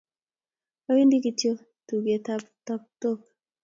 [0.89, 1.51] Awendi ktyo
[1.87, 3.19] tuket ab taptok